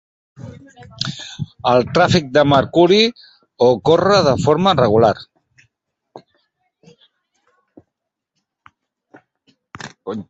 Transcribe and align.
El 1.71 1.83
tràfic 1.97 2.31
de 2.37 2.43
mercuri 2.53 2.99
ocorre 3.65 4.17
de 4.29 4.33
forma 4.47 4.73
regular. 4.79 5.13